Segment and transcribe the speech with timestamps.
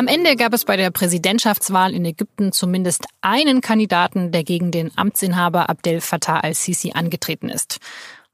[0.00, 4.96] Am Ende gab es bei der Präsidentschaftswahl in Ägypten zumindest einen Kandidaten, der gegen den
[4.96, 7.80] Amtsinhaber Abdel Fattah al-Sisi angetreten ist.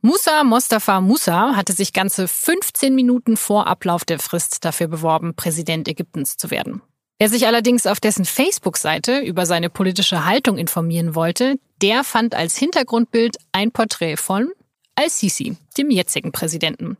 [0.01, 5.89] Musa Mostafa Musa hatte sich ganze 15 Minuten vor Ablauf der Frist dafür beworben, Präsident
[5.89, 6.83] Ägyptens zu werden.
[7.19, 12.57] Wer sich allerdings auf dessen Facebook-Seite über seine politische Haltung informieren wollte, der fand als
[12.57, 14.53] Hintergrundbild ein Porträt von
[14.95, 16.97] Al-Sisi, dem jetzigen Präsidenten,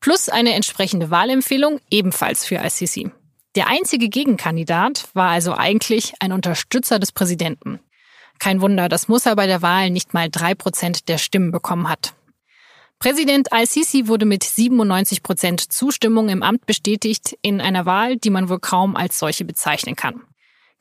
[0.00, 3.10] plus eine entsprechende Wahlempfehlung ebenfalls für Al-Sisi.
[3.56, 7.80] Der einzige Gegenkandidat war also eigentlich ein Unterstützer des Präsidenten.
[8.38, 12.12] Kein Wunder, dass Musa bei der Wahl nicht mal drei Prozent der Stimmen bekommen hat.
[12.98, 18.50] Präsident al-Sisi wurde mit 97 Prozent Zustimmung im Amt bestätigt in einer Wahl, die man
[18.50, 20.20] wohl kaum als solche bezeichnen kann.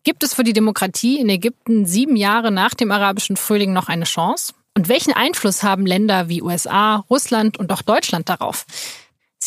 [0.03, 4.05] Gibt es für die Demokratie in Ägypten sieben Jahre nach dem arabischen Frühling noch eine
[4.05, 4.53] Chance?
[4.77, 8.65] Und welchen Einfluss haben Länder wie USA, Russland und auch Deutschland darauf?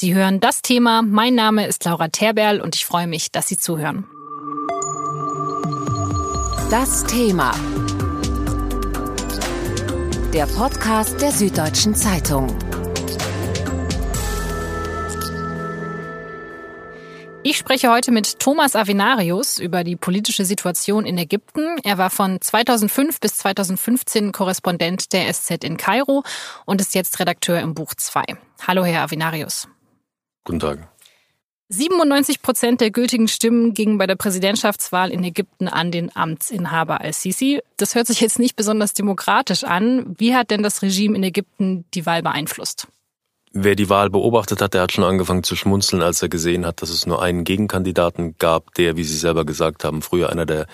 [0.01, 1.03] Sie hören das Thema.
[1.03, 4.05] Mein Name ist Laura Terberl und ich freue mich, dass Sie zuhören.
[6.71, 7.51] Das Thema
[10.33, 12.47] der Podcast der Süddeutschen Zeitung.
[17.43, 21.77] Ich spreche heute mit Thomas Avenarius über die politische Situation in Ägypten.
[21.83, 26.23] Er war von 2005 bis 2015 Korrespondent der SZ in Kairo
[26.67, 28.23] und ist jetzt Redakteur im Buch 2.
[28.65, 29.67] Hallo, Herr Avenarius.
[30.49, 30.89] Guten Tag.
[31.69, 37.61] 97 Prozent der gültigen Stimmen gingen bei der Präsidentschaftswahl in Ägypten an den Amtsinhaber al-Sisi.
[37.77, 40.17] Das hört sich jetzt nicht besonders demokratisch an.
[40.17, 42.89] Wie hat denn das Regime in Ägypten die Wahl beeinflusst?
[43.53, 46.81] Wer die Wahl beobachtet hat, der hat schon angefangen zu schmunzeln, als er gesehen hat,
[46.81, 50.67] dass es nur einen Gegenkandidaten gab, der, wie Sie selber gesagt haben, früher einer der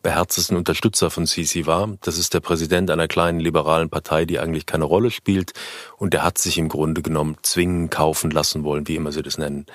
[0.00, 1.88] beherztesten Unterstützer von Sisi war.
[2.00, 5.52] Das ist der Präsident einer kleinen liberalen Partei, die eigentlich keine Rolle spielt.
[5.96, 9.38] Und der hat sich im Grunde genommen zwingen, kaufen lassen wollen, wie immer Sie das
[9.38, 9.66] nennen.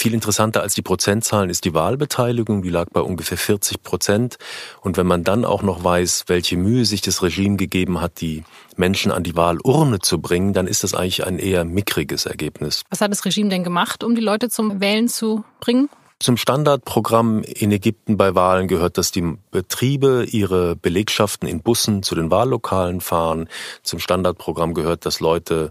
[0.00, 4.38] Viel interessanter als die Prozentzahlen ist die Wahlbeteiligung, die lag bei ungefähr 40 Prozent.
[4.80, 8.44] Und wenn man dann auch noch weiß, welche Mühe sich das Regime gegeben hat, die
[8.76, 12.82] Menschen an die Wahlurne zu bringen, dann ist das eigentlich ein eher mickriges Ergebnis.
[12.90, 15.88] Was hat das Regime denn gemacht, um die Leute zum Wählen zu bringen?
[16.20, 22.16] Zum Standardprogramm in Ägypten bei Wahlen gehört, dass die Betriebe ihre Belegschaften in Bussen zu
[22.16, 23.48] den Wahllokalen fahren.
[23.84, 25.70] Zum Standardprogramm gehört, dass Leute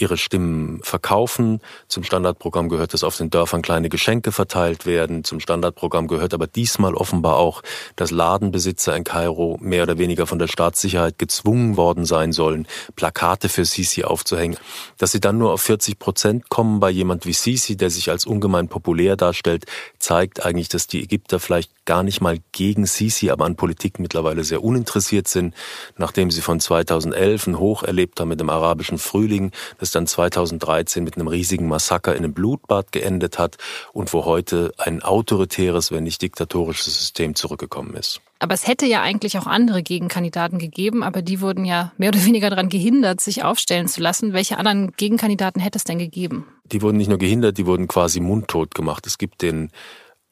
[0.00, 1.60] ihre Stimmen verkaufen.
[1.88, 5.24] Zum Standardprogramm gehört, dass auf den Dörfern kleine Geschenke verteilt werden.
[5.24, 7.62] Zum Standardprogramm gehört aber diesmal offenbar auch,
[7.96, 12.66] dass Ladenbesitzer in Kairo mehr oder weniger von der Staatssicherheit gezwungen worden sein sollen,
[12.96, 14.58] Plakate für Sisi aufzuhängen.
[14.98, 18.26] Dass sie dann nur auf 40 Prozent kommen bei jemand wie Sisi, der sich als
[18.26, 19.66] ungemein populär darstellt,
[19.98, 24.44] zeigt eigentlich, dass die Ägypter vielleicht gar nicht mal gegen Sisi, aber an Politik mittlerweile
[24.44, 25.56] sehr uninteressiert sind,
[25.96, 31.02] nachdem sie von 2011 ein Hoch erlebt haben mit dem arabischen Frühling, das dann 2013
[31.02, 33.56] mit einem riesigen Massaker in einem Blutbad geendet hat
[33.92, 38.20] und wo heute ein autoritäres, wenn nicht diktatorisches System zurückgekommen ist.
[38.38, 42.24] Aber es hätte ja eigentlich auch andere Gegenkandidaten gegeben, aber die wurden ja mehr oder
[42.24, 44.32] weniger daran gehindert, sich aufstellen zu lassen.
[44.32, 46.46] Welche anderen Gegenkandidaten hätte es denn gegeben?
[46.66, 49.08] Die wurden nicht nur gehindert, die wurden quasi mundtot gemacht.
[49.08, 49.70] Es gibt den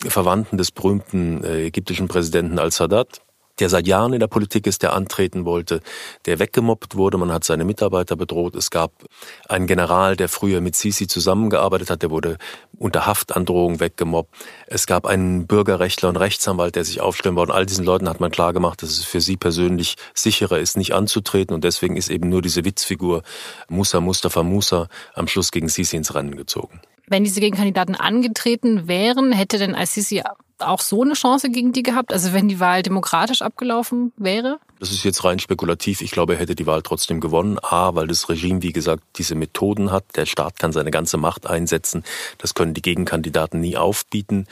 [0.06, 3.20] Verwandten des berühmten äh, ägyptischen Präsidenten al-Sadat,
[3.58, 5.80] der seit Jahren in der Politik ist, der antreten wollte,
[6.26, 8.54] der weggemobbt wurde, man hat seine Mitarbeiter bedroht.
[8.54, 8.92] Es gab
[9.48, 12.38] einen General, der früher mit Sisi zusammengearbeitet hat, der wurde
[12.78, 14.32] unter Haftandrohung weggemobbt.
[14.68, 17.54] Es gab einen Bürgerrechtler und Rechtsanwalt, der sich aufstellen wollte.
[17.54, 21.54] All diesen Leuten hat man klargemacht, dass es für sie persönlich sicherer ist, nicht anzutreten
[21.54, 23.22] und deswegen ist eben nur diese Witzfigur
[23.68, 26.80] Musa Mustafa Musa am Schluss gegen Sisi ins Rennen gezogen.
[27.08, 30.22] Wenn diese Gegenkandidaten angetreten wären, hätte denn Al-Sisi
[30.58, 32.12] auch so eine Chance gegen die gehabt?
[32.12, 34.58] Also wenn die Wahl demokratisch abgelaufen wäre?
[34.80, 36.00] Das ist jetzt rein spekulativ.
[36.00, 37.58] Ich glaube, er hätte die Wahl trotzdem gewonnen.
[37.62, 40.04] A, weil das Regime, wie gesagt, diese Methoden hat.
[40.16, 42.04] Der Staat kann seine ganze Macht einsetzen.
[42.38, 44.46] Das können die Gegenkandidaten nie aufbieten.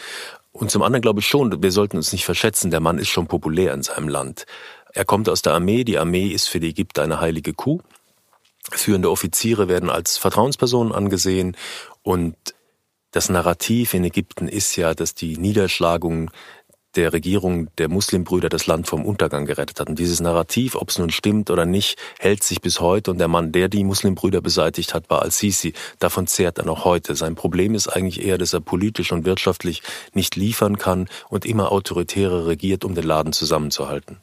[0.53, 3.27] Und zum anderen glaube ich schon, wir sollten uns nicht verschätzen, der Mann ist schon
[3.27, 4.47] populär in seinem Land.
[4.95, 5.84] Er kommt aus der Armee.
[5.84, 7.81] Die Armee ist für die Ägypter eine heilige Kuh.
[8.72, 11.56] Führende Offiziere werden als Vertrauenspersonen angesehen
[12.06, 12.37] und
[13.11, 16.30] das Narrativ in Ägypten ist ja, dass die Niederschlagung
[16.95, 19.89] der Regierung der Muslimbrüder das Land vom Untergang gerettet hat.
[19.89, 23.10] Und dieses Narrativ, ob es nun stimmt oder nicht, hält sich bis heute.
[23.10, 25.72] Und der Mann, der die Muslimbrüder beseitigt hat, war Al-Sisi.
[25.98, 27.16] Davon zehrt er noch heute.
[27.16, 29.83] Sein Problem ist eigentlich eher, dass er politisch und wirtschaftlich
[30.15, 34.19] nicht liefern kann und immer autoritärer regiert, um den Laden zusammenzuhalten.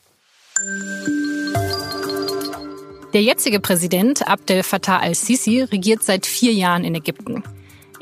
[3.11, 7.43] Der jetzige Präsident Abdel Fattah al-Sisi regiert seit vier Jahren in Ägypten.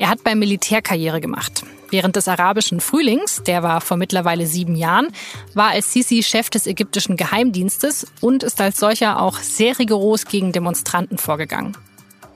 [0.02, 1.62] Er hat beim Militär Karriere gemacht.
[1.90, 5.06] Während des arabischen Frühlings, der war vor mittlerweile sieben Jahren,
[5.54, 11.18] war al-Sisi Chef des ägyptischen Geheimdienstes und ist als solcher auch sehr rigoros gegen Demonstranten
[11.18, 11.76] vorgegangen.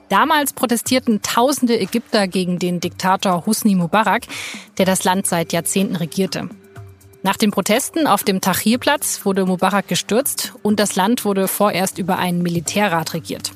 [0.07, 4.27] Damals protestierten tausende Ägypter gegen den Diktator Husni Mubarak,
[4.77, 6.47] der das Land seit Jahrzehnten regierte.
[7.21, 12.17] Nach den Protesten auf dem Tahrirplatz wurde Mubarak gestürzt und das Land wurde vorerst über
[12.17, 13.51] einen Militärrat regiert.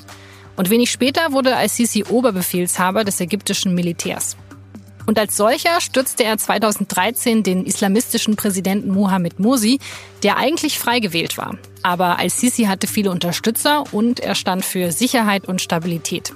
[0.61, 4.37] Und wenig später wurde al-Sisi Oberbefehlshaber des ägyptischen Militärs.
[5.07, 9.79] Und als solcher stürzte er 2013 den islamistischen Präsidenten Mohamed Morsi,
[10.21, 11.57] der eigentlich frei gewählt war.
[11.81, 16.35] Aber al-Sisi hatte viele Unterstützer und er stand für Sicherheit und Stabilität.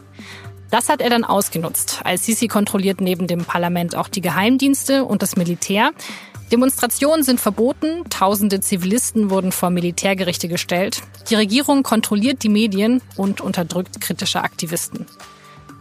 [0.71, 1.99] Das hat er dann ausgenutzt.
[2.03, 5.91] Al-Sisi kontrolliert neben dem Parlament auch die Geheimdienste und das Militär.
[6.51, 11.01] Demonstrationen sind verboten, tausende Zivilisten wurden vor Militärgerichte gestellt.
[11.29, 15.07] Die Regierung kontrolliert die Medien und unterdrückt kritische Aktivisten.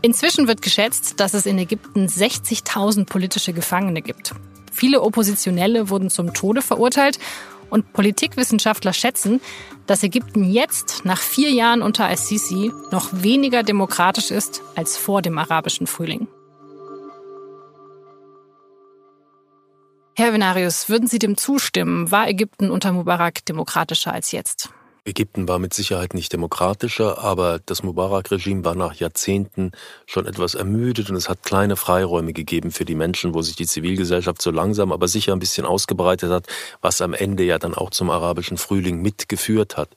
[0.01, 4.33] Inzwischen wird geschätzt, dass es in Ägypten 60.000 politische Gefangene gibt.
[4.73, 7.19] Viele Oppositionelle wurden zum Tode verurteilt
[7.71, 9.41] und Politikwissenschaftler schätzen,
[9.87, 15.39] dass Ägypten jetzt, nach vier Jahren unter al-Sisi, noch weniger demokratisch ist als vor dem
[15.39, 16.27] arabischen Frühling.
[20.17, 22.13] Herr Venarius, würden Sie dem zustimmen?
[22.13, 24.69] War Ägypten unter Mubarak demokratischer als jetzt?
[25.05, 29.73] Ägypten war mit Sicherheit nicht demokratischer, aber das Mubarak-Regime war nach Jahrzehnten
[30.07, 33.67] schon etwas ermüdet und es hat kleine Freiräume gegeben für die Menschen, wo sich die
[33.67, 36.47] Zivilgesellschaft so langsam, aber sicher ein bisschen ausgebreitet hat,
[36.81, 39.91] was am Ende ja dann auch zum arabischen Frühling mitgeführt hat.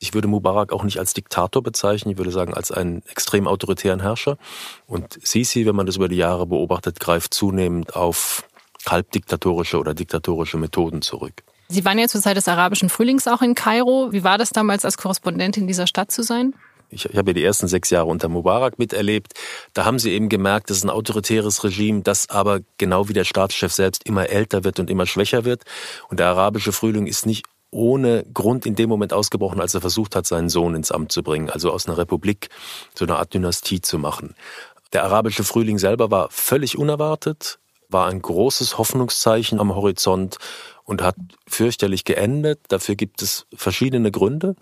[0.00, 4.00] Ich würde Mubarak auch nicht als Diktator bezeichnen, ich würde sagen als einen extrem autoritären
[4.00, 4.38] Herrscher.
[4.86, 8.44] Und Sisi, wenn man das über die Jahre beobachtet, greift zunehmend auf
[8.86, 11.42] halbdiktatorische oder diktatorische Methoden zurück.
[11.68, 14.08] Sie waren ja zur Zeit des arabischen Frühlings auch in Kairo.
[14.10, 16.54] Wie war das damals als Korrespondentin dieser Stadt zu sein?
[16.90, 19.34] Ich, ich habe ja die ersten sechs Jahre unter Mubarak miterlebt.
[19.74, 23.24] Da haben sie eben gemerkt, das ist ein autoritäres Regime, das aber genau wie der
[23.24, 25.64] Staatschef selbst immer älter wird und immer schwächer wird.
[26.08, 30.16] Und der arabische Frühling ist nicht ohne Grund in dem Moment ausgebrochen, als er versucht
[30.16, 32.48] hat, seinen Sohn ins Amt zu bringen, also aus einer Republik
[32.94, 34.34] so eine Art Dynastie zu machen.
[34.94, 40.38] Der arabische Frühling selber war völlig unerwartet war ein großes Hoffnungszeichen am Horizont
[40.84, 42.60] und hat fürchterlich geendet.
[42.68, 44.56] Dafür gibt es verschiedene Gründe.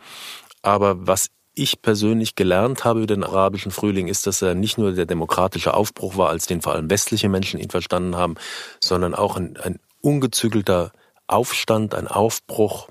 [0.62, 4.92] Aber was ich persönlich gelernt habe über den arabischen Frühling, ist, dass er nicht nur
[4.92, 8.34] der demokratische Aufbruch war, als den vor allem westliche Menschen ihn verstanden haben,
[8.80, 10.92] sondern auch ein, ein ungezügelter
[11.26, 12.88] Aufstand, ein Aufbruch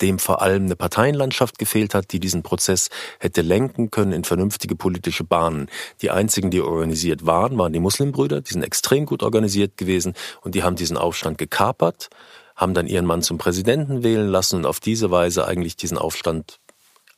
[0.00, 2.88] dem vor allem eine Parteienlandschaft gefehlt hat, die diesen Prozess
[3.20, 5.68] hätte lenken können in vernünftige politische Bahnen.
[6.00, 10.54] Die einzigen, die organisiert waren, waren die Muslimbrüder, die sind extrem gut organisiert gewesen und
[10.54, 12.08] die haben diesen Aufstand gekapert,
[12.56, 16.58] haben dann ihren Mann zum Präsidenten wählen lassen und auf diese Weise eigentlich diesen Aufstand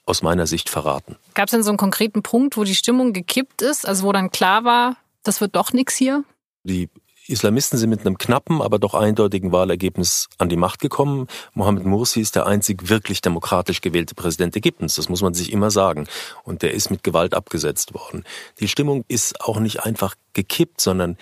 [0.06, 1.16] aus meiner Sicht verraten.
[1.34, 4.30] Gab es denn so einen konkreten Punkt, wo die Stimmung gekippt ist, also wo dann
[4.30, 6.24] klar war, das wird doch nichts hier?
[6.64, 6.88] Die
[7.26, 11.26] Islamisten sind mit einem knappen, aber doch eindeutigen Wahlergebnis an die Macht gekommen.
[11.54, 14.96] Mohammed Mursi ist der einzig wirklich demokratisch gewählte Präsident Ägyptens.
[14.96, 16.06] Das muss man sich immer sagen.
[16.42, 18.24] Und der ist mit Gewalt abgesetzt worden.
[18.60, 21.16] Die Stimmung ist auch nicht einfach gekippt, sondern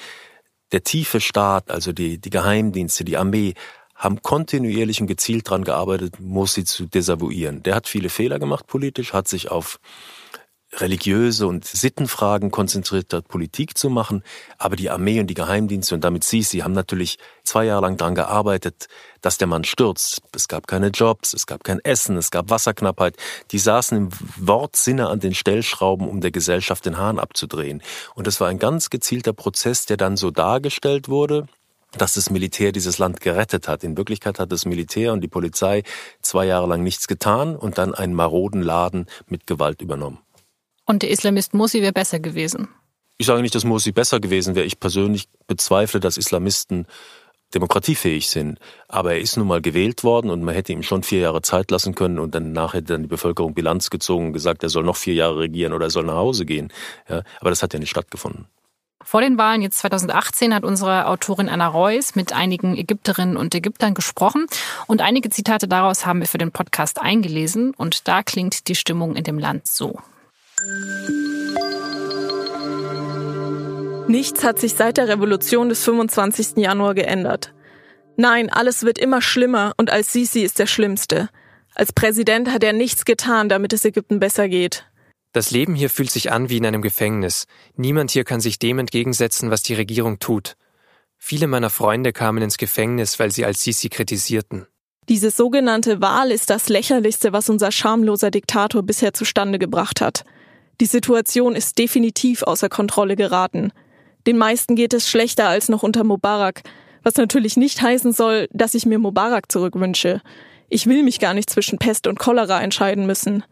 [0.72, 3.54] der tiefe Staat, also die, die Geheimdienste, die Armee,
[3.94, 7.62] haben kontinuierlich und gezielt daran gearbeitet, Mursi zu desavouieren.
[7.62, 9.78] Der hat viele Fehler gemacht politisch, hat sich auf
[10.74, 14.22] religiöse und Sittenfragen konzentriert hat, Politik zu machen.
[14.58, 17.96] Aber die Armee und die Geheimdienste und damit Sie, Sie haben natürlich zwei Jahre lang
[17.96, 18.88] daran gearbeitet,
[19.20, 20.22] dass der Mann stürzt.
[20.34, 23.16] Es gab keine Jobs, es gab kein Essen, es gab Wasserknappheit.
[23.50, 27.82] Die saßen im Wortsinne an den Stellschrauben, um der Gesellschaft den Hahn abzudrehen.
[28.14, 31.46] Und das war ein ganz gezielter Prozess, der dann so dargestellt wurde,
[31.98, 33.84] dass das Militär dieses Land gerettet hat.
[33.84, 35.82] In Wirklichkeit hat das Militär und die Polizei
[36.22, 40.18] zwei Jahre lang nichts getan und dann einen maroden Laden mit Gewalt übernommen.
[40.92, 42.68] Und der Islamist Mursi wäre besser gewesen.
[43.16, 44.66] Ich sage nicht, dass Mursi besser gewesen wäre.
[44.66, 46.86] Ich persönlich bezweifle, dass Islamisten
[47.54, 48.58] demokratiefähig sind.
[48.88, 51.70] Aber er ist nun mal gewählt worden und man hätte ihm schon vier Jahre Zeit
[51.70, 54.96] lassen können und danach hätte dann die Bevölkerung Bilanz gezogen und gesagt, er soll noch
[54.96, 56.70] vier Jahre regieren oder er soll nach Hause gehen.
[57.08, 58.44] Ja, aber das hat ja nicht stattgefunden.
[59.02, 63.94] Vor den Wahlen jetzt 2018 hat unsere Autorin Anna Reuss mit einigen Ägypterinnen und Ägyptern
[63.94, 64.44] gesprochen
[64.86, 69.16] und einige Zitate daraus haben wir für den Podcast eingelesen und da klingt die Stimmung
[69.16, 69.98] in dem Land so.
[74.08, 76.58] Nichts hat sich seit der Revolution des 25.
[76.58, 77.54] Januar geändert.
[78.16, 81.28] Nein, alles wird immer schlimmer und Al-Sisi ist der Schlimmste.
[81.74, 84.84] Als Präsident hat er nichts getan, damit es Ägypten besser geht.
[85.32, 87.46] Das Leben hier fühlt sich an wie in einem Gefängnis.
[87.76, 90.56] Niemand hier kann sich dem entgegensetzen, was die Regierung tut.
[91.16, 94.66] Viele meiner Freunde kamen ins Gefängnis, weil sie Al-Sisi kritisierten.
[95.08, 100.24] Diese sogenannte Wahl ist das lächerlichste, was unser schamloser Diktator bisher zustande gebracht hat.
[100.82, 103.70] Die Situation ist definitiv außer Kontrolle geraten.
[104.26, 106.62] Den meisten geht es schlechter als noch unter Mubarak,
[107.04, 110.22] was natürlich nicht heißen soll, dass ich mir Mubarak zurückwünsche.
[110.68, 113.44] Ich will mich gar nicht zwischen Pest und Cholera entscheiden müssen.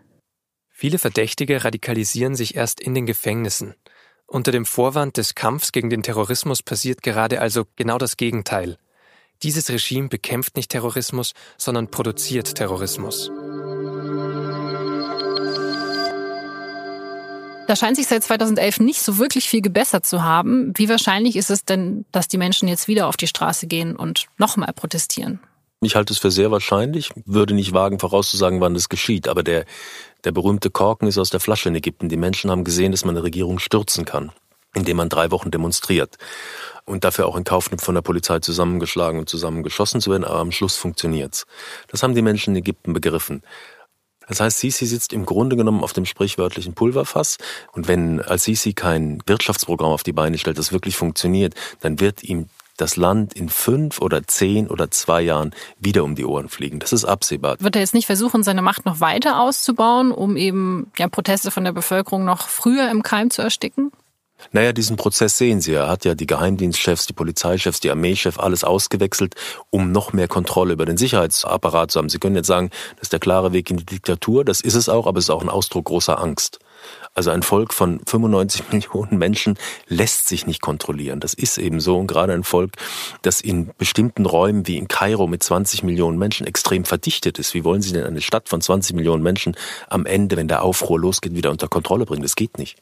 [0.71, 3.77] Viele Verdächtige radikalisieren sich erst in den Gefängnissen.
[4.27, 8.77] Unter dem Vorwand des Kampfs gegen den Terrorismus passiert gerade also genau das Gegenteil.
[9.45, 13.31] Dieses Regime bekämpft nicht Terrorismus, sondern produziert Terrorismus.
[17.71, 20.73] Da scheint sich seit 2011 nicht so wirklich viel gebessert zu haben.
[20.75, 24.27] Wie wahrscheinlich ist es denn, dass die Menschen jetzt wieder auf die Straße gehen und
[24.39, 25.39] nochmal protestieren?
[25.81, 29.29] Ich halte es für sehr wahrscheinlich, würde nicht wagen vorauszusagen, wann das geschieht.
[29.29, 29.67] Aber der,
[30.25, 32.09] der berühmte Korken ist aus der Flasche in Ägypten.
[32.09, 34.33] Die Menschen haben gesehen, dass man eine Regierung stürzen kann,
[34.75, 36.17] indem man drei Wochen demonstriert.
[36.87, 40.25] Und dafür auch in Kauf nimmt, von der Polizei zusammengeschlagen und zusammengeschossen zu werden.
[40.25, 41.47] Aber am Schluss funktioniert's.
[41.87, 43.45] Das haben die Menschen in Ägypten begriffen.
[44.31, 47.37] Das heißt, Sisi sitzt im Grunde genommen auf dem sprichwörtlichen Pulverfass.
[47.73, 52.23] Und wenn als Sisi kein Wirtschaftsprogramm auf die Beine stellt, das wirklich funktioniert, dann wird
[52.23, 52.47] ihm
[52.77, 56.79] das Land in fünf oder zehn oder zwei Jahren wieder um die Ohren fliegen.
[56.79, 57.57] Das ist absehbar.
[57.59, 61.65] Wird er jetzt nicht versuchen, seine Macht noch weiter auszubauen, um eben ja, Proteste von
[61.65, 63.91] der Bevölkerung noch früher im Keim zu ersticken?
[64.53, 65.75] Naja, diesen Prozess sehen Sie.
[65.75, 69.35] Er hat ja die Geheimdienstchefs, die Polizeichefs, die Armeechef alles ausgewechselt,
[69.71, 72.09] um noch mehr Kontrolle über den Sicherheitsapparat zu haben.
[72.09, 74.45] Sie können jetzt sagen, das ist der klare Weg in die Diktatur.
[74.45, 76.59] Das ist es auch, aber es ist auch ein Ausdruck großer Angst.
[77.15, 81.21] Also ein Volk von 95 Millionen Menschen lässt sich nicht kontrollieren.
[81.21, 81.99] Das ist eben so.
[81.99, 82.73] Und gerade ein Volk,
[83.23, 87.55] das in bestimmten Räumen wie in Kairo mit 20 Millionen Menschen extrem verdichtet ist.
[87.55, 89.57] Wie wollen Sie denn eine Stadt von 20 Millionen Menschen
[89.89, 92.23] am Ende, wenn der Aufruhr losgeht, wieder unter Kontrolle bringen?
[92.23, 92.79] Das geht nicht.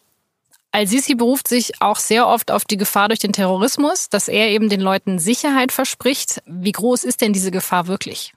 [0.71, 4.69] Al-Sisi beruft sich auch sehr oft auf die Gefahr durch den Terrorismus, dass er eben
[4.69, 6.43] den Leuten Sicherheit verspricht.
[6.47, 8.35] Wie groß ist denn diese Gefahr wirklich?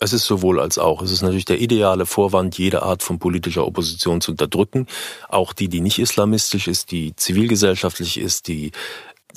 [0.00, 1.02] Es ist sowohl als auch.
[1.02, 4.86] Es ist natürlich der ideale Vorwand, jede Art von politischer Opposition zu unterdrücken.
[5.28, 8.70] Auch die, die nicht islamistisch ist, die zivilgesellschaftlich ist, die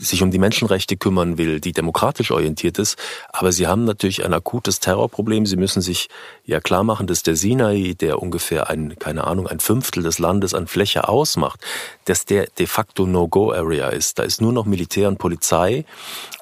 [0.01, 2.97] sich um die Menschenrechte kümmern will, die demokratisch orientiert ist.
[3.29, 5.45] Aber sie haben natürlich ein akutes Terrorproblem.
[5.45, 6.09] Sie müssen sich
[6.45, 10.53] ja klar machen, dass der Sinai, der ungefähr ein, keine Ahnung, ein Fünftel des Landes
[10.53, 11.61] an Fläche ausmacht,
[12.05, 14.19] dass der de facto No-Go-Area ist.
[14.19, 15.85] Da ist nur noch Militär und Polizei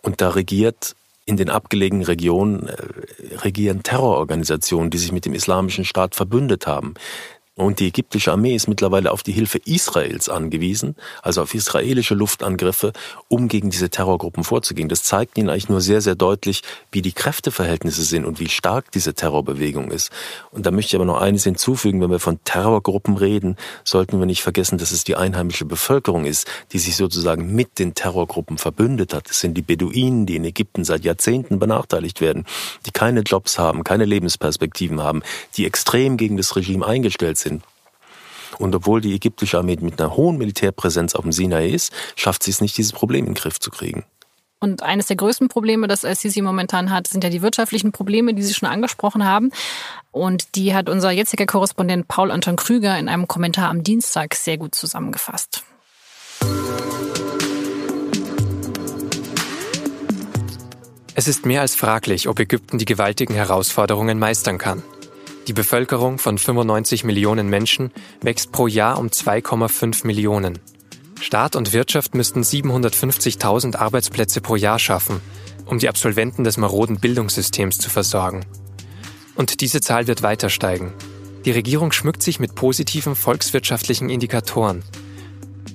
[0.01, 5.85] und da regiert in den abgelegenen Regionen äh, regieren Terrororganisationen, die sich mit dem Islamischen
[5.85, 6.95] Staat verbündet haben.
[7.59, 12.93] Und die ägyptische Armee ist mittlerweile auf die Hilfe Israels angewiesen, also auf israelische Luftangriffe,
[13.27, 14.87] um gegen diese Terrorgruppen vorzugehen.
[14.87, 16.61] Das zeigt ihnen eigentlich nur sehr, sehr deutlich,
[16.93, 20.09] wie die Kräfteverhältnisse sind und wie stark diese Terrorbewegung ist.
[20.51, 24.25] Und da möchte ich aber noch eines hinzufügen, wenn wir von Terrorgruppen reden, sollten wir
[24.25, 29.13] nicht vergessen, dass es die einheimische Bevölkerung ist, die sich sozusagen mit den Terrorgruppen verbündet
[29.13, 29.29] hat.
[29.29, 32.45] Es sind die Beduinen, die in Ägypten seit Jahrzehnten benachteiligt werden,
[32.85, 35.23] die keine Jobs haben, keine Lebensperspektiven haben,
[35.57, 37.48] die extrem gegen das Regime eingestellt sind
[38.59, 42.51] und obwohl die ägyptische Armee mit einer hohen Militärpräsenz auf dem Sinai ist, schafft sie
[42.51, 44.03] es nicht, dieses Problem in den Griff zu kriegen.
[44.61, 48.43] Und eines der größten Probleme, das Al-Sisi momentan hat, sind ja die wirtschaftlichen Probleme, die
[48.43, 49.51] Sie schon angesprochen haben.
[50.11, 54.57] Und die hat unser jetziger Korrespondent Paul Anton Krüger in einem Kommentar am Dienstag sehr
[54.57, 55.63] gut zusammengefasst.
[61.15, 64.83] Es ist mehr als fraglich, ob Ägypten die gewaltigen Herausforderungen meistern kann.
[65.49, 67.89] Die Bevölkerung von 95 Millionen Menschen
[68.21, 70.59] wächst pro Jahr um 2,5 Millionen.
[71.19, 75.21] Staat und Wirtschaft müssten 750.000 Arbeitsplätze pro Jahr schaffen,
[75.65, 78.45] um die Absolventen des maroden Bildungssystems zu versorgen.
[79.33, 80.93] Und diese Zahl wird weiter steigen.
[81.45, 84.83] Die Regierung schmückt sich mit positiven volkswirtschaftlichen Indikatoren.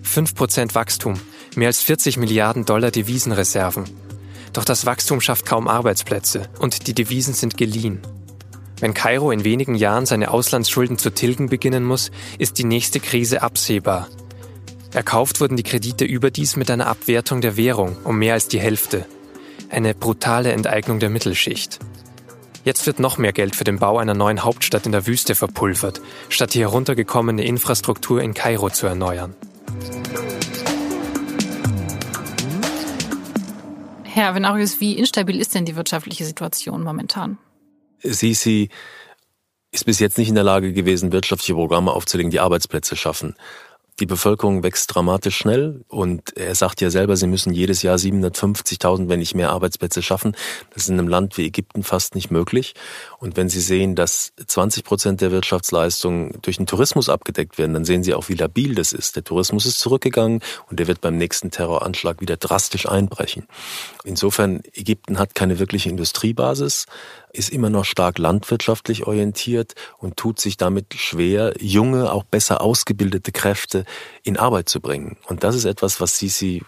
[0.05, 1.15] 5% Wachstum,
[1.57, 3.87] mehr als 40 Milliarden Dollar Devisenreserven.
[4.53, 8.01] Doch das Wachstum schafft kaum Arbeitsplätze und die Devisen sind geliehen.
[8.81, 13.43] Wenn Kairo in wenigen Jahren seine Auslandsschulden zu tilgen beginnen muss, ist die nächste Krise
[13.43, 14.09] absehbar.
[14.93, 19.07] Erkauft wurden die Kredite überdies mit einer Abwertung der Währung um mehr als die Hälfte.
[19.71, 21.81] Eine brutale Enteignung der Mittelschicht.
[22.65, 26.01] Jetzt wird noch mehr Geld für den Bau einer neuen Hauptstadt in der Wüste verpulvert,
[26.29, 29.35] statt die heruntergekommene Infrastruktur in Kairo zu erneuern.
[34.05, 37.37] Herr Venarius, wie instabil ist denn die wirtschaftliche Situation momentan?
[38.05, 38.69] Sisi
[39.73, 43.35] ist bis jetzt nicht in der Lage gewesen, wirtschaftliche Programme aufzulegen, die Arbeitsplätze schaffen.
[44.01, 49.09] Die Bevölkerung wächst dramatisch schnell und er sagt ja selber, sie müssen jedes Jahr 750.000,
[49.09, 50.37] wenn nicht mehr Arbeitsplätze schaffen.
[50.71, 52.75] Das ist in einem Land wie Ägypten fast nicht möglich.
[53.21, 57.85] Und wenn Sie sehen, dass 20 Prozent der Wirtschaftsleistungen durch den Tourismus abgedeckt werden, dann
[57.85, 59.15] sehen Sie auch, wie labil das ist.
[59.15, 63.47] Der Tourismus ist zurückgegangen und der wird beim nächsten Terroranschlag wieder drastisch einbrechen.
[64.03, 66.87] Insofern, Ägypten hat keine wirkliche Industriebasis
[67.35, 73.33] ist immer noch stark landwirtschaftlich orientiert und tut sich damit schwer, junge, auch besser ausgebildete
[73.33, 73.85] Kräfte
[74.23, 75.17] in Arbeit zu bringen.
[75.27, 76.63] Und das ist etwas, was Sisi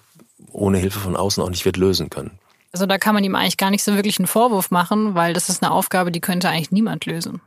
[0.52, 2.38] ohne Hilfe von außen auch nicht wird lösen können.
[2.72, 5.48] Also da kann man ihm eigentlich gar nicht so wirklich einen Vorwurf machen, weil das
[5.48, 7.40] ist eine Aufgabe, die könnte eigentlich niemand lösen.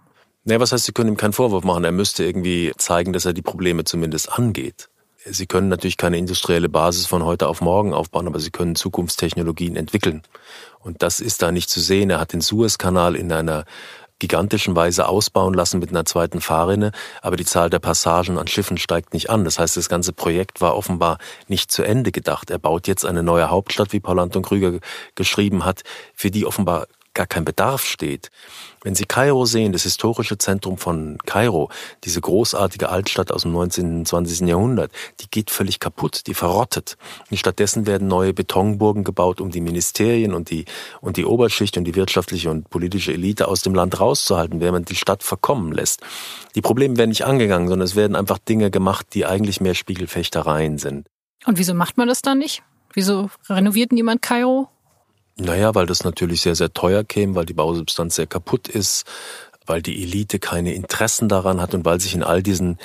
[0.43, 1.83] Naja, was heißt, Sie können ihm keinen Vorwurf machen.
[1.83, 4.89] Er müsste irgendwie zeigen, dass er die Probleme zumindest angeht.
[5.25, 9.75] Sie können natürlich keine industrielle Basis von heute auf morgen aufbauen, aber Sie können Zukunftstechnologien
[9.75, 10.23] entwickeln.
[10.79, 12.09] Und das ist da nicht zu sehen.
[12.09, 13.65] Er hat den Suezkanal in einer
[14.19, 18.77] gigantischen Weise ausbauen lassen mit einer zweiten Fahrrinne, aber die Zahl der Passagen an Schiffen
[18.77, 19.45] steigt nicht an.
[19.45, 22.49] Das heißt, das ganze Projekt war offenbar nicht zu Ende gedacht.
[22.49, 24.79] Er baut jetzt eine neue Hauptstadt, wie Paul Anton Krüger
[25.15, 25.83] geschrieben hat,
[26.13, 28.29] für die offenbar gar kein Bedarf steht.
[28.81, 31.69] Wenn Sie Kairo sehen, das historische Zentrum von Kairo,
[32.05, 33.99] diese großartige Altstadt aus dem 19.
[33.99, 34.47] und 20.
[34.47, 36.97] Jahrhundert, die geht völlig kaputt, die verrottet.
[37.29, 40.65] Und stattdessen werden neue Betonburgen gebaut, um die Ministerien und die,
[41.01, 44.85] und die Oberschicht und die wirtschaftliche und politische Elite aus dem Land rauszuhalten, während man
[44.85, 46.01] die Stadt verkommen lässt.
[46.55, 50.77] Die Probleme werden nicht angegangen, sondern es werden einfach Dinge gemacht, die eigentlich mehr Spiegelfechtereien
[50.77, 51.07] sind.
[51.45, 52.63] Und wieso macht man das dann nicht?
[52.93, 54.69] Wieso renoviert niemand Kairo?
[55.39, 59.05] Naja, weil das natürlich sehr, sehr teuer käme, weil die Bausubstanz sehr kaputt ist,
[59.65, 62.77] weil die Elite keine Interessen daran hat und weil sich in all diesen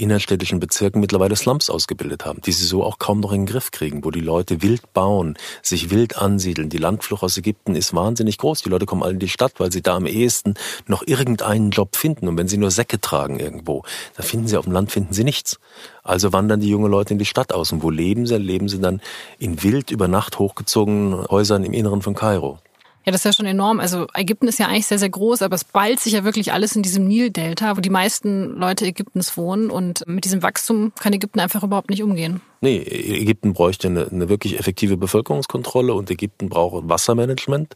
[0.00, 3.70] innerstädtischen Bezirken mittlerweile Slums ausgebildet haben, die sie so auch kaum noch in den Griff
[3.70, 6.68] kriegen, wo die Leute wild bauen, sich wild ansiedeln.
[6.68, 8.62] Die Landflucht aus Ägypten ist wahnsinnig groß.
[8.62, 10.54] Die Leute kommen alle in die Stadt, weil sie da am ehesten
[10.86, 12.28] noch irgendeinen Job finden.
[12.28, 13.84] Und wenn sie nur Säcke tragen irgendwo,
[14.16, 15.58] da finden sie auf dem Land finden sie nichts.
[16.02, 17.72] Also wandern die jungen Leute in die Stadt aus.
[17.72, 18.38] Und wo leben sie?
[18.38, 19.00] Leben sie dann
[19.38, 22.58] in wild über Nacht hochgezogenen Häusern im Inneren von Kairo.
[23.06, 23.80] Ja, das ist ja schon enorm.
[23.80, 26.76] Also Ägypten ist ja eigentlich sehr, sehr groß, aber es ballt sich ja wirklich alles
[26.76, 29.70] in diesem Nildelta, wo die meisten Leute Ägyptens wohnen.
[29.70, 32.42] Und mit diesem Wachstum kann Ägypten einfach überhaupt nicht umgehen.
[32.60, 37.74] Nee, Ägypten bräuchte eine, eine wirklich effektive Bevölkerungskontrolle und Ägypten braucht Wassermanagement.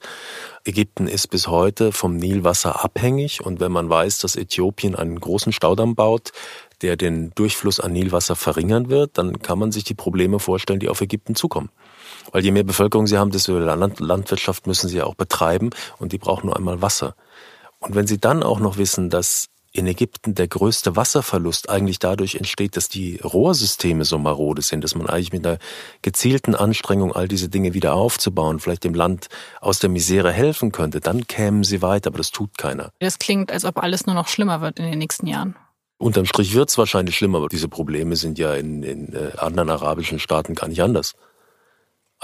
[0.66, 5.52] Ägypten ist bis heute vom Nilwasser abhängig und wenn man weiß, dass Äthiopien einen großen
[5.52, 6.32] Staudamm baut,
[6.82, 10.90] der den Durchfluss an Nilwasser verringern wird, dann kann man sich die Probleme vorstellen, die
[10.90, 11.70] auf Ägypten zukommen.
[12.32, 16.12] Weil je mehr Bevölkerung sie haben, desto Land Landwirtschaft müssen sie ja auch betreiben und
[16.12, 17.14] die brauchen nur einmal Wasser.
[17.80, 22.36] Und wenn sie dann auch noch wissen, dass in Ägypten der größte Wasserverlust eigentlich dadurch
[22.36, 25.58] entsteht, dass die Rohrsysteme so marode sind, dass man eigentlich mit einer
[26.00, 29.26] gezielten Anstrengung, all diese Dinge wieder aufzubauen, vielleicht dem Land
[29.60, 32.92] aus der Misere helfen könnte, dann kämen sie weiter, aber das tut keiner.
[33.00, 35.56] Das klingt, als ob alles nur noch schlimmer wird in den nächsten Jahren.
[35.98, 39.70] Unterm Strich wird es wahrscheinlich schlimmer, aber diese Probleme sind ja in, in äh, anderen
[39.70, 41.14] arabischen Staaten gar nicht anders.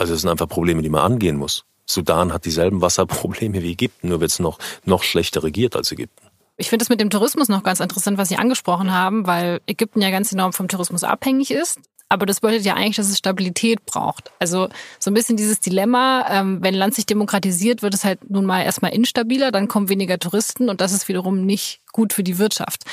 [0.01, 1.67] Also es sind einfach Probleme, die man angehen muss.
[1.85, 6.27] Sudan hat dieselben Wasserprobleme wie Ägypten, nur wird es noch, noch schlechter regiert als Ägypten.
[6.57, 10.01] Ich finde es mit dem Tourismus noch ganz interessant, was Sie angesprochen haben, weil Ägypten
[10.01, 11.81] ja ganz enorm vom Tourismus abhängig ist.
[12.09, 14.33] Aber das bedeutet ja eigentlich, dass es Stabilität braucht.
[14.39, 18.47] Also so ein bisschen dieses Dilemma, ähm, wenn Land sich demokratisiert, wird es halt nun
[18.47, 22.39] mal erstmal instabiler, dann kommen weniger Touristen und das ist wiederum nicht gut für die
[22.39, 22.85] Wirtschaft.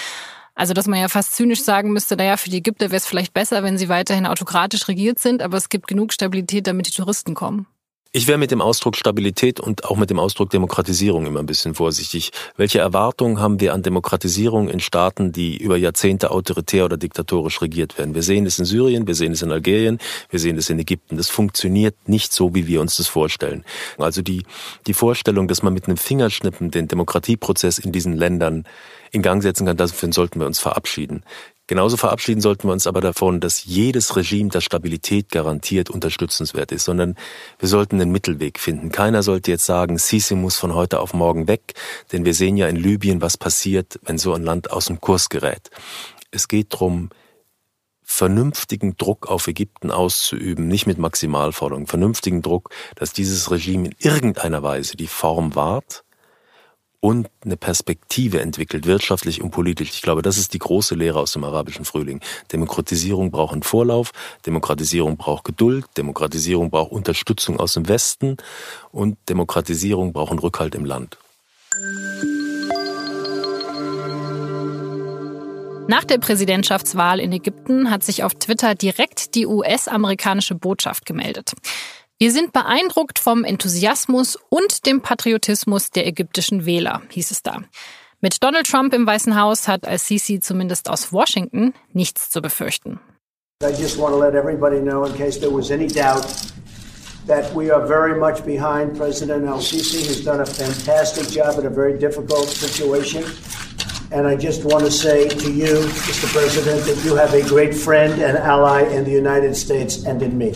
[0.58, 3.32] Also, dass man ja fast zynisch sagen müsste, naja, für die Ägypter wäre es vielleicht
[3.32, 7.36] besser, wenn sie weiterhin autokratisch regiert sind, aber es gibt genug Stabilität, damit die Touristen
[7.36, 7.68] kommen.
[8.12, 11.76] Ich wäre mit dem Ausdruck Stabilität und auch mit dem Ausdruck Demokratisierung immer ein bisschen
[11.76, 12.32] vorsichtig.
[12.56, 17.98] Welche Erwartungen haben wir an Demokratisierung in Staaten, die über Jahrzehnte autoritär oder diktatorisch regiert
[17.98, 18.16] werden?
[18.16, 21.18] Wir sehen es in Syrien, wir sehen es in Algerien, wir sehen es in Ägypten.
[21.18, 23.66] Das funktioniert nicht so, wie wir uns das vorstellen.
[23.98, 24.44] Also die,
[24.88, 28.66] die Vorstellung, dass man mit einem Fingerschnippen den Demokratieprozess in diesen Ländern
[29.12, 31.24] in Gang setzen kann, dafür sollten wir uns verabschieden.
[31.68, 36.86] Genauso verabschieden sollten wir uns aber davon, dass jedes Regime, das Stabilität garantiert, unterstützenswert ist,
[36.86, 37.16] sondern
[37.60, 38.90] wir sollten einen Mittelweg finden.
[38.90, 41.74] Keiner sollte jetzt sagen, Sisi muss von heute auf morgen weg,
[42.14, 45.28] denn wir sehen ja in Libyen, was passiert, wenn so ein Land aus dem Kurs
[45.28, 45.70] gerät.
[46.32, 47.10] Es geht darum,
[48.02, 54.64] vernünftigen Druck auf Ägypten auszuüben, nicht mit Maximalforderungen, vernünftigen Druck, dass dieses Regime in irgendeiner
[54.64, 56.06] Weise die Form wahrt,
[57.00, 59.92] und eine Perspektive entwickelt, wirtschaftlich und politisch.
[59.92, 62.22] Ich glaube, das ist die große Lehre aus dem arabischen Frühling.
[62.52, 64.12] Demokratisierung braucht einen Vorlauf,
[64.46, 68.38] Demokratisierung braucht Geduld, Demokratisierung braucht Unterstützung aus dem Westen
[68.92, 71.18] und Demokratisierung braucht einen Rückhalt im Land.
[75.90, 81.54] Nach der Präsidentschaftswahl in Ägypten hat sich auf Twitter direkt die US-amerikanische Botschaft gemeldet.
[82.20, 87.62] Wir sind beeindruckt vom Enthusiasmus und dem Patriotismus der ägyptischen Wähler, hieß es da.
[88.22, 93.00] Mit Donald Trump im Weißen Haus hat al-Sisi zumindest aus Washington nichts zu befürchten.
[93.64, 96.26] I just want to let everybody know in case there was any doubt
[97.28, 101.70] that we are very much behind President al-Sisi who's done a fantastic job in a
[101.70, 103.24] very difficult situation.
[104.12, 106.26] And I just want to say to you, Mr.
[106.34, 110.36] President, that you have a great friend and ally in the United States and in
[110.36, 110.56] me.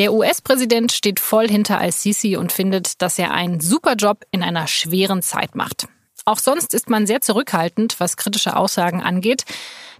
[0.00, 4.66] Der US-Präsident steht voll hinter al-Sisi und findet, dass er einen super Job in einer
[4.66, 5.88] schweren Zeit macht.
[6.24, 9.44] Auch sonst ist man sehr zurückhaltend, was kritische Aussagen angeht.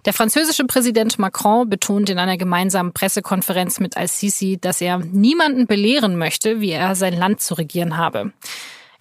[0.05, 6.17] Der französische Präsident Macron betont in einer gemeinsamen Pressekonferenz mit al-Sisi, dass er niemanden belehren
[6.17, 8.33] möchte, wie er sein Land zu regieren habe.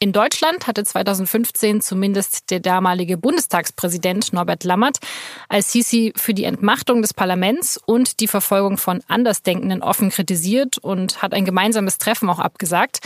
[0.02, 4.96] In Deutschland hatte 2015 zumindest der damalige Bundestagspräsident Norbert Lammert
[5.50, 11.20] als Sisi für die Entmachtung des Parlaments und die Verfolgung von Andersdenkenden offen kritisiert und
[11.20, 13.00] hat ein gemeinsames Treffen auch abgesagt.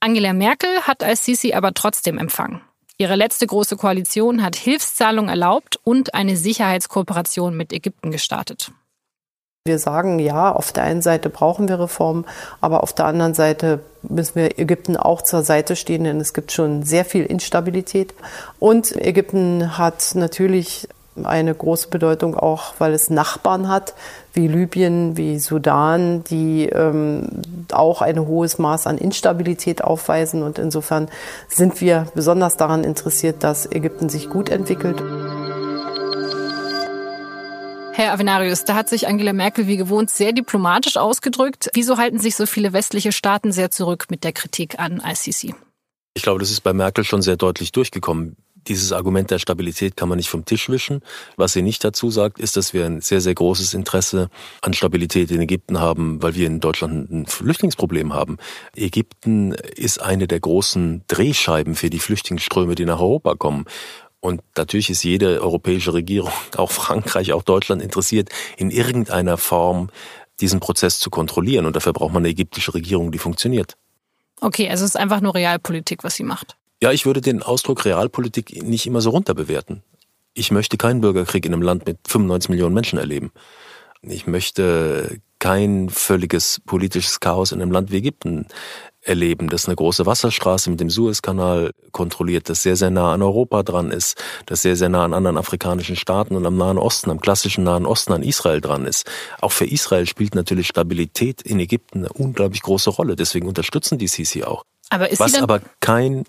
[0.00, 2.62] Angela Merkel hat als Sisi aber trotzdem empfangen.
[2.96, 8.72] Ihre letzte große Koalition hat Hilfszahlungen erlaubt und eine Sicherheitskooperation mit Ägypten gestartet.
[9.66, 12.24] Wir sagen, ja, auf der einen Seite brauchen wir Reformen,
[12.62, 16.50] aber auf der anderen Seite müssen wir Ägypten auch zur Seite stehen, denn es gibt
[16.50, 18.14] schon sehr viel Instabilität.
[18.58, 20.88] Und Ägypten hat natürlich
[21.22, 23.92] eine große Bedeutung auch, weil es Nachbarn hat,
[24.32, 27.28] wie Libyen, wie Sudan, die ähm,
[27.70, 30.42] auch ein hohes Maß an Instabilität aufweisen.
[30.42, 31.10] Und insofern
[31.48, 35.02] sind wir besonders daran interessiert, dass Ägypten sich gut entwickelt.
[38.00, 41.68] Herr Avenarius, da hat sich Angela Merkel wie gewohnt sehr diplomatisch ausgedrückt.
[41.74, 45.54] Wieso halten sich so viele westliche Staaten sehr zurück mit der Kritik an ICC?
[46.14, 48.36] Ich glaube, das ist bei Merkel schon sehr deutlich durchgekommen.
[48.54, 51.02] Dieses Argument der Stabilität kann man nicht vom Tisch wischen.
[51.36, 54.30] Was sie nicht dazu sagt, ist, dass wir ein sehr, sehr großes Interesse
[54.62, 58.38] an Stabilität in Ägypten haben, weil wir in Deutschland ein Flüchtlingsproblem haben.
[58.74, 63.66] Ägypten ist eine der großen Drehscheiben für die Flüchtlingsströme, die nach Europa kommen.
[64.20, 69.90] Und natürlich ist jede europäische Regierung, auch Frankreich, auch Deutschland interessiert, in irgendeiner Form
[70.40, 71.66] diesen Prozess zu kontrollieren.
[71.66, 73.76] Und dafür braucht man eine ägyptische Regierung, die funktioniert.
[74.40, 76.56] Okay, also es ist einfach nur Realpolitik, was sie macht.
[76.82, 79.82] Ja, ich würde den Ausdruck Realpolitik nicht immer so runterbewerten.
[80.32, 83.32] Ich möchte keinen Bürgerkrieg in einem Land mit 95 Millionen Menschen erleben.
[84.02, 88.46] Ich möchte kein völliges politisches Chaos in einem Land wie Ägypten
[89.02, 93.62] erleben, das eine große Wasserstraße mit dem Suezkanal kontrolliert, das sehr, sehr nah an Europa
[93.62, 97.20] dran ist, das sehr, sehr nah an anderen afrikanischen Staaten und am Nahen Osten, am
[97.20, 99.10] klassischen Nahen Osten an Israel dran ist.
[99.40, 103.16] Auch für Israel spielt natürlich Stabilität in Ägypten eine unglaublich große Rolle.
[103.16, 104.64] Deswegen unterstützen die Sisi auch.
[104.90, 106.24] Aber Was aber kein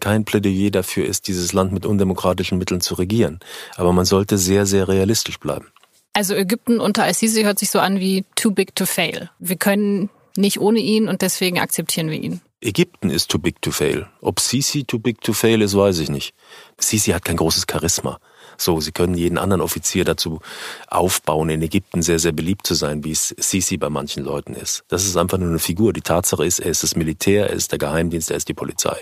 [0.00, 3.38] kein Plädoyer dafür ist, dieses Land mit undemokratischen Mitteln zu regieren.
[3.76, 5.66] Aber man sollte sehr, sehr realistisch bleiben.
[6.12, 9.30] Also Ägypten unter Al-Sisi hört sich so an wie too big to fail.
[9.38, 12.40] Wir können nicht ohne ihn und deswegen akzeptieren wir ihn.
[12.60, 14.06] Ägypten ist too big to fail.
[14.22, 16.34] Ob Sisi too big to fail ist, weiß ich nicht.
[16.78, 18.18] Sisi hat kein großes Charisma.
[18.56, 20.40] So, sie können jeden anderen Offizier dazu
[20.88, 24.84] aufbauen, in Ägypten sehr, sehr beliebt zu sein, wie es Sisi bei manchen Leuten ist.
[24.88, 25.92] Das ist einfach nur eine Figur.
[25.92, 28.96] Die Tatsache ist, er ist das Militär, er ist der Geheimdienst, er ist die Polizei.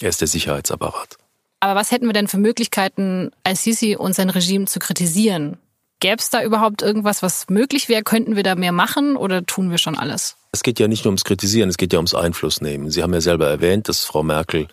[0.00, 1.16] Er ist der Sicherheitsapparat.
[1.60, 5.58] Aber was hätten wir denn für Möglichkeiten, Al-Sisi und sein Regime zu kritisieren?
[6.00, 8.02] Gäbe es da überhaupt irgendwas, was möglich wäre?
[8.02, 10.36] Könnten wir da mehr machen oder tun wir schon alles?
[10.52, 12.90] Es geht ja nicht nur ums Kritisieren, es geht ja ums Einflussnehmen.
[12.90, 14.68] Sie haben ja selber erwähnt, dass Frau Merkel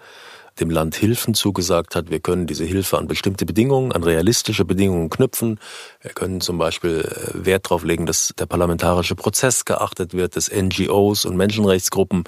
[0.60, 2.10] dem Land Hilfen zugesagt hat.
[2.10, 5.60] Wir können diese Hilfe an bestimmte Bedingungen, an realistische Bedingungen knüpfen.
[6.02, 10.50] Wir können zum Beispiel äh, Wert darauf legen, dass der parlamentarische Prozess geachtet wird, dass
[10.50, 12.24] NGOs und Menschenrechtsgruppen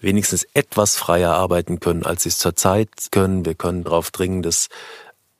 [0.00, 3.46] wenigstens etwas freier arbeiten können, als sie es zurzeit können.
[3.46, 4.68] Wir können darauf dringen, dass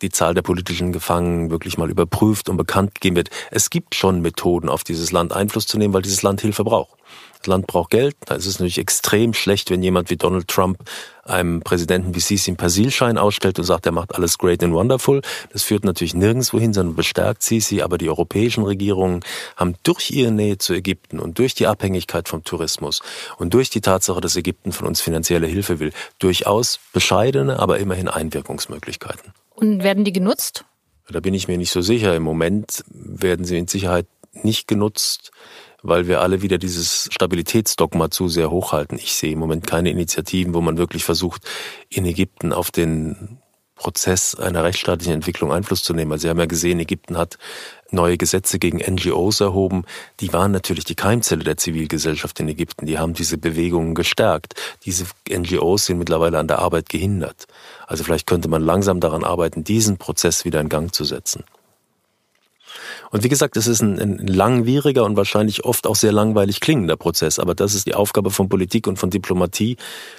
[0.03, 3.31] die Zahl der politischen Gefangenen wirklich mal überprüft und bekannt gegeben wird.
[3.51, 6.99] Es gibt schon Methoden, auf dieses Land Einfluss zu nehmen, weil dieses Land Hilfe braucht.
[7.43, 8.15] Das Land braucht Geld.
[8.27, 10.79] Da ist es natürlich extrem schlecht, wenn jemand wie Donald Trump
[11.25, 15.23] einem Präsidenten wie Sisi einen Persilschein ausstellt und sagt, er macht alles great and wonderful.
[15.53, 17.83] Das führt natürlich nirgendwo hin, sondern bestärkt Sisi.
[17.83, 19.25] Aber die europäischen Regierungen
[19.57, 23.03] haben durch ihre Nähe zu Ägypten und durch die Abhängigkeit vom Tourismus
[23.39, 28.07] und durch die Tatsache, dass Ägypten von uns finanzielle Hilfe will, durchaus bescheidene, aber immerhin
[28.07, 29.33] Einwirkungsmöglichkeiten.
[29.63, 30.65] Und werden die genutzt?
[31.09, 32.17] Da bin ich mir nicht so sicher.
[32.17, 35.31] Im Moment werden sie mit Sicherheit nicht genutzt,
[35.83, 38.99] weil wir alle wieder dieses Stabilitätsdogma zu sehr hochhalten.
[38.99, 41.49] Ich sehe im Moment keine Initiativen, wo man wirklich versucht,
[41.89, 43.39] in Ägypten auf den
[43.83, 46.13] Prozess einer rechtsstaatlichen Entwicklung Einfluss zu nehmen.
[46.13, 47.37] Also Sie haben ja gesehen, Ägypten hat
[47.91, 49.83] neue Gesetze gegen NGOs erhoben.
[50.21, 52.87] Die waren natürlich die Keimzelle der Zivilgesellschaft in Ägypten.
[52.87, 54.55] Die haben diese Bewegungen gestärkt.
[54.85, 57.49] Diese NGOs sind mittlerweile an der Arbeit gehindert.
[57.89, 61.43] Also vielleicht könnte man langsam daran arbeiten, diesen Prozess wieder in Gang zu setzen.
[63.13, 66.97] Und wie gesagt, es ist ein, ein, langwieriger und wahrscheinlich oft auch sehr langweilig klingender
[66.97, 67.39] Prozess.
[67.39, 69.77] Aber das ist die Aufgabe von Politik und von Diplomatie,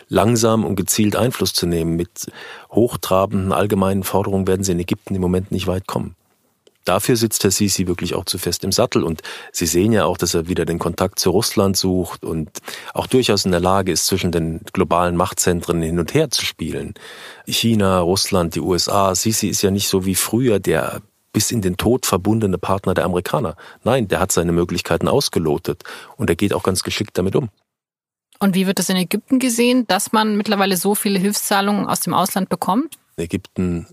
[0.09, 1.95] langsam und gezielt Einfluss zu nehmen.
[1.95, 2.31] Mit
[2.71, 6.15] hochtrabenden allgemeinen Forderungen werden sie in Ägypten im Moment nicht weit kommen.
[6.85, 9.03] Dafür sitzt Herr Sisi wirklich auch zu fest im Sattel.
[9.03, 12.51] Und Sie sehen ja auch, dass er wieder den Kontakt zu Russland sucht und
[12.93, 16.93] auch durchaus in der Lage ist, zwischen den globalen Machtzentren hin und her zu spielen.
[17.47, 19.15] China, Russland, die USA.
[19.15, 21.01] Sisi ist ja nicht so wie früher der
[21.33, 23.57] bis in den Tod verbundene Partner der Amerikaner.
[23.83, 25.83] Nein, der hat seine Möglichkeiten ausgelotet
[26.15, 27.49] und er geht auch ganz geschickt damit um.
[28.39, 32.13] Und wie wird das in Ägypten gesehen, dass man mittlerweile so viele Hilfszahlungen aus dem
[32.13, 32.95] Ausland bekommt?
[33.17, 33.87] Ägypten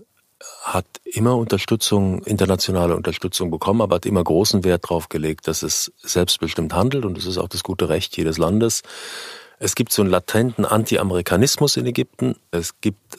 [0.63, 5.91] hat immer Unterstützung, internationale Unterstützung bekommen, aber hat immer großen Wert darauf gelegt, dass es
[5.97, 8.81] selbstbestimmt handelt und das ist auch das gute Recht jedes Landes.
[9.59, 12.35] Es gibt so einen latenten Anti-Amerikanismus in Ägypten.
[12.49, 13.10] Es gibt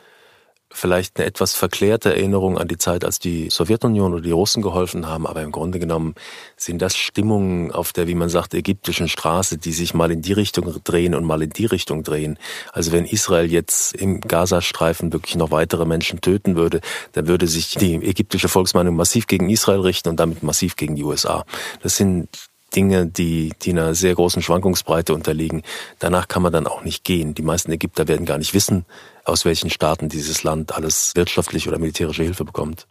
[0.72, 5.06] vielleicht eine etwas verklärte Erinnerung an die Zeit, als die Sowjetunion oder die Russen geholfen
[5.06, 6.14] haben, aber im Grunde genommen
[6.56, 10.32] sind das Stimmungen auf der, wie man sagt, ägyptischen Straße, die sich mal in die
[10.32, 12.38] Richtung drehen und mal in die Richtung drehen.
[12.72, 16.80] Also wenn Israel jetzt im Gazastreifen wirklich noch weitere Menschen töten würde,
[17.12, 21.04] dann würde sich die ägyptische Volksmeinung massiv gegen Israel richten und damit massiv gegen die
[21.04, 21.44] USA.
[21.82, 22.28] Das sind
[22.74, 25.62] Dinge, die, die einer sehr großen Schwankungsbreite unterliegen.
[25.98, 27.34] Danach kann man dann auch nicht gehen.
[27.34, 28.84] Die meisten Ägypter werden gar nicht wissen,
[29.24, 32.86] aus welchen Staaten dieses Land alles wirtschaftliche oder militärische Hilfe bekommt.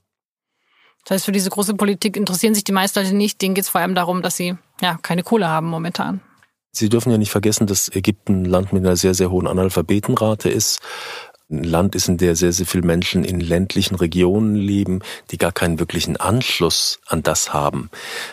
[1.03, 3.41] Das heißt, für diese große Politik interessieren sich die meisten Leute nicht.
[3.41, 6.21] Denen geht es vor allem darum, dass sie ja keine Kohle haben momentan.
[6.73, 10.49] Sie dürfen ja nicht vergessen, dass Ägypten ein Land mit einer sehr, sehr hohen Analphabetenrate
[10.49, 10.79] ist
[11.51, 14.99] ein Land ist, in der sehr, sehr viele Menschen in ländlichen Regionen leben,
[15.31, 17.89] die gar keinen wirklichen Anschluss an das haben.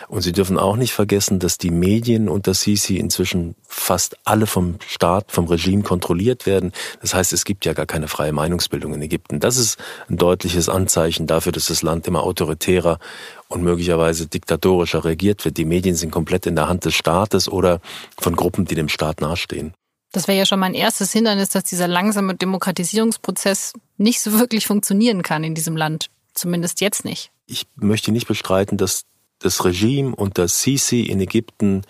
[0.07, 4.75] Und Sie dürfen auch nicht vergessen, dass die Medien unter Sisi inzwischen fast alle vom
[4.87, 6.71] Staat, vom Regime kontrolliert werden.
[7.01, 9.39] Das heißt, es gibt ja gar keine freie Meinungsbildung in Ägypten.
[9.39, 9.77] Das ist
[10.09, 12.99] ein deutliches Anzeichen dafür, dass das Land immer autoritärer
[13.47, 15.57] und möglicherweise diktatorischer regiert wird.
[15.57, 17.81] Die Medien sind komplett in der Hand des Staates oder
[18.19, 19.73] von Gruppen, die dem Staat nahestehen.
[20.11, 25.21] Das wäre ja schon mein erstes Hindernis, dass dieser langsame Demokratisierungsprozess nicht so wirklich funktionieren
[25.21, 26.09] kann in diesem Land.
[26.33, 27.31] Zumindest jetzt nicht.
[27.45, 29.05] Ich möchte nicht bestreiten, dass
[29.39, 31.83] das Regime unter Sisi in Ägypten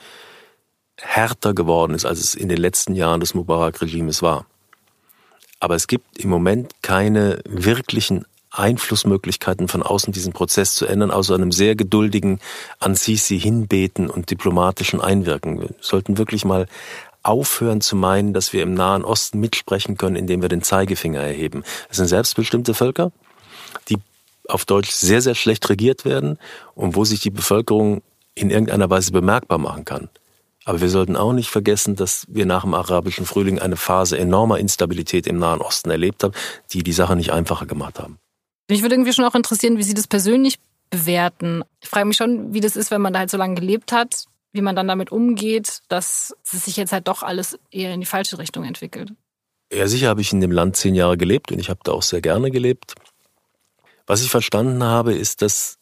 [0.97, 4.45] härter geworden ist, als es in den letzten Jahren des Mubarak-Regimes war.
[5.59, 11.35] Aber es gibt im Moment keine wirklichen Einflussmöglichkeiten von außen, diesen Prozess zu ändern, außer
[11.35, 12.39] einem sehr geduldigen
[12.79, 15.61] an Sisi hinbeten und diplomatischen Einwirken.
[15.61, 16.67] Wir sollten wirklich mal
[17.29, 21.63] aufhören zu meinen, dass wir im Nahen Osten mitsprechen können, indem wir den Zeigefinger erheben.
[21.89, 23.11] Es sind selbstbestimmte Völker,
[23.87, 23.97] die
[24.47, 26.39] auf Deutsch sehr, sehr schlecht regiert werden
[26.73, 28.01] und wo sich die Bevölkerung
[28.33, 30.09] in irgendeiner Weise bemerkbar machen kann.
[30.65, 34.57] Aber wir sollten auch nicht vergessen, dass wir nach dem arabischen Frühling eine Phase enormer
[34.57, 36.33] Instabilität im Nahen Osten erlebt haben,
[36.73, 38.17] die die Sache nicht einfacher gemacht haben.
[38.67, 41.63] Mich würde irgendwie schon auch interessieren, wie Sie das persönlich bewerten.
[41.81, 44.25] Ich frage mich schon, wie das ist, wenn man da halt so lange gelebt hat
[44.51, 48.05] wie man dann damit umgeht, dass es sich jetzt halt doch alles eher in die
[48.05, 49.13] falsche Richtung entwickelt.
[49.71, 52.01] Ja, sicher habe ich in dem Land zehn Jahre gelebt und ich habe da auch
[52.01, 52.95] sehr gerne gelebt.
[54.07, 55.77] Was ich verstanden habe, ist, dass,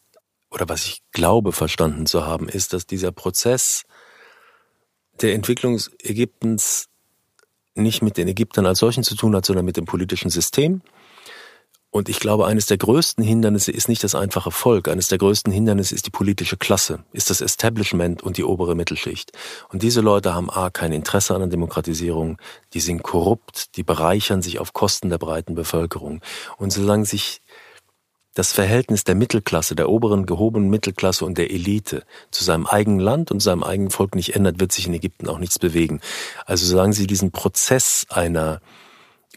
[0.50, 3.84] oder was ich glaube verstanden zu haben, ist, dass dieser Prozess
[5.22, 6.88] der Entwicklung Ägyptens
[7.74, 10.82] nicht mit den Ägyptern als solchen zu tun hat, sondern mit dem politischen System
[11.90, 14.88] und ich glaube, eines der größten Hindernisse ist nicht das einfache Volk.
[14.88, 19.32] Eines der größten Hindernisse ist die politische Klasse, ist das Establishment und die obere Mittelschicht.
[19.70, 22.36] Und diese Leute haben A, kein Interesse an der Demokratisierung,
[22.74, 26.20] die sind korrupt, die bereichern sich auf Kosten der breiten Bevölkerung.
[26.58, 27.40] Und solange sich
[28.34, 33.30] das Verhältnis der Mittelklasse, der oberen gehobenen Mittelklasse und der Elite zu seinem eigenen Land
[33.30, 36.00] und seinem eigenen Volk nicht ändert, wird sich in Ägypten auch nichts bewegen.
[36.44, 38.60] Also solange sie diesen Prozess einer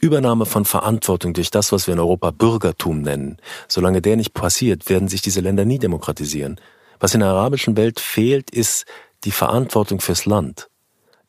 [0.01, 3.37] Übernahme von Verantwortung durch das, was wir in Europa Bürgertum nennen.
[3.67, 6.59] Solange der nicht passiert, werden sich diese Länder nie demokratisieren.
[6.99, 8.85] Was in der arabischen Welt fehlt, ist
[9.23, 10.69] die Verantwortung fürs Land,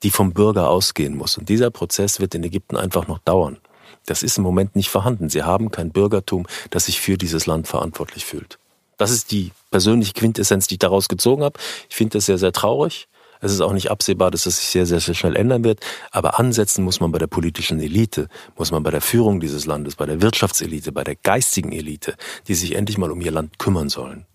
[0.02, 1.36] die vom Bürger ausgehen muss.
[1.36, 3.58] Und dieser Prozess wird in Ägypten einfach noch dauern.
[4.06, 5.28] Das ist im Moment nicht vorhanden.
[5.28, 8.58] Sie haben kein Bürgertum, das sich für dieses Land verantwortlich fühlt.
[8.96, 11.58] Das ist die persönliche Quintessenz, die ich daraus gezogen habe.
[11.90, 13.08] Ich finde das sehr, sehr traurig.
[13.42, 15.80] Es ist auch nicht absehbar, dass das sich sehr, sehr, sehr schnell ändern wird.
[16.12, 19.96] Aber ansetzen muss man bei der politischen Elite, muss man bei der Führung dieses Landes,
[19.96, 22.14] bei der Wirtschaftselite, bei der geistigen Elite,
[22.46, 24.26] die sich endlich mal um ihr Land kümmern sollen.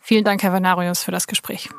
[0.00, 1.70] Vielen Dank, Herr Venarius, für das Gespräch.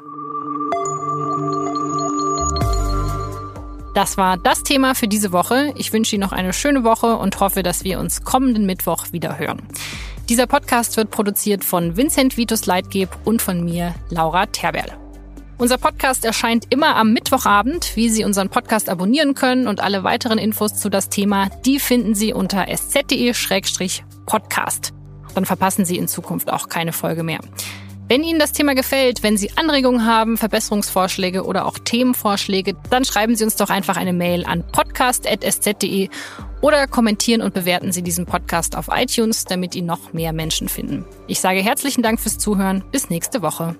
[3.93, 5.73] Das war das Thema für diese Woche.
[5.75, 9.37] Ich wünsche Ihnen noch eine schöne Woche und hoffe, dass wir uns kommenden Mittwoch wieder
[9.37, 9.61] hören.
[10.29, 15.04] Dieser Podcast wird produziert von Vincent Vitus Leitgeb und von mir, Laura Terberl.
[15.57, 17.95] Unser Podcast erscheint immer am Mittwochabend.
[17.95, 22.13] Wie Sie unseren Podcast abonnieren können und alle weiteren Infos zu das Thema, die finden
[22.13, 24.91] Sie unter sz.de-podcast.
[25.33, 27.39] Dann verpassen Sie in Zukunft auch keine Folge mehr.
[28.07, 33.35] Wenn Ihnen das Thema gefällt, wenn Sie Anregungen haben, Verbesserungsvorschläge oder auch Themenvorschläge, dann schreiben
[33.35, 36.09] Sie uns doch einfach eine Mail an podcast.sz.de
[36.61, 41.05] oder kommentieren und bewerten Sie diesen Podcast auf iTunes, damit ihn noch mehr Menschen finden.
[41.27, 42.83] Ich sage herzlichen Dank fürs Zuhören.
[42.91, 43.75] Bis nächste Woche.